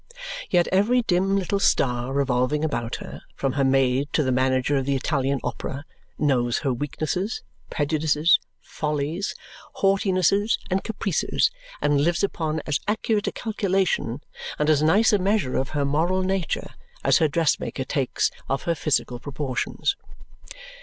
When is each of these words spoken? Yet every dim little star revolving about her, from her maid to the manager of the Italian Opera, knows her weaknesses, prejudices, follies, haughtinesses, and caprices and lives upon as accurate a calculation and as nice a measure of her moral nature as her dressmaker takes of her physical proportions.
Yet 0.49 0.67
every 0.69 1.03
dim 1.03 1.37
little 1.37 1.59
star 1.59 2.11
revolving 2.11 2.65
about 2.65 2.95
her, 2.95 3.21
from 3.35 3.53
her 3.53 3.63
maid 3.63 4.11
to 4.13 4.23
the 4.23 4.31
manager 4.31 4.75
of 4.77 4.87
the 4.87 4.95
Italian 4.95 5.39
Opera, 5.43 5.85
knows 6.17 6.57
her 6.65 6.73
weaknesses, 6.73 7.43
prejudices, 7.69 8.39
follies, 8.61 9.35
haughtinesses, 9.75 10.57
and 10.71 10.83
caprices 10.83 11.51
and 11.83 12.01
lives 12.01 12.23
upon 12.23 12.63
as 12.65 12.79
accurate 12.87 13.27
a 13.27 13.31
calculation 13.31 14.23
and 14.57 14.71
as 14.71 14.81
nice 14.81 15.13
a 15.13 15.19
measure 15.19 15.55
of 15.55 15.69
her 15.77 15.85
moral 15.85 16.23
nature 16.23 16.71
as 17.03 17.19
her 17.19 17.27
dressmaker 17.27 17.83
takes 17.83 18.31
of 18.49 18.63
her 18.63 18.73
physical 18.73 19.19
proportions. 19.19 19.95